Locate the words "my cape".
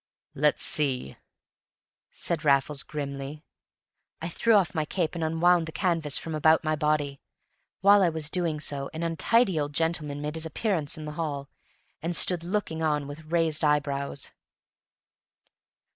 4.73-5.13